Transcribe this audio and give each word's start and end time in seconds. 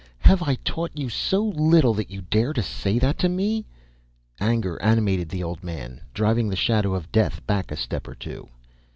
Have 0.21 0.41
I 0.41 0.55
taught 0.55 0.97
you 0.97 1.09
so 1.09 1.43
little 1.45 1.93
that 1.93 2.09
you 2.09 2.21
dare 2.21 2.55
say 2.55 2.97
that 2.97 3.19
to 3.19 3.29
me?" 3.29 3.67
Anger 4.39 4.81
animated 4.81 5.29
the 5.29 5.43
old 5.43 5.63
man, 5.63 6.01
driving 6.15 6.49
the 6.49 6.55
shadow 6.55 6.95
of 6.95 7.11
death 7.11 7.45
back 7.45 7.69
a 7.71 7.75
step 7.77 8.07
or 8.07 8.15
two. 8.15 8.49